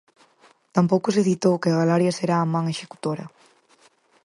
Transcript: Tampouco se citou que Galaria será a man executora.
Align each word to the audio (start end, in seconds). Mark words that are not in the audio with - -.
Tampouco 0.75 1.07
se 1.15 1.25
citou 1.29 1.55
que 1.61 1.75
Galaria 1.79 2.11
será 2.19 2.35
a 2.39 2.49
man 2.53 2.65
executora. 2.73 3.25